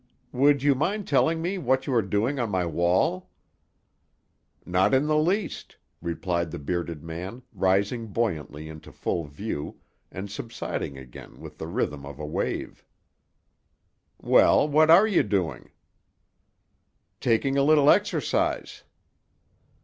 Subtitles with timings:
[0.31, 3.29] "Would you mind telling me what you are doing on my wall."
[4.65, 9.79] "Not in the least," replied the bearded man, rising buoyantly into full view,
[10.11, 12.83] and subsiding again with the rhythm of a wave.
[14.19, 15.69] "Well, what are you doing?"
[17.19, 18.81] "Taking a little exercise."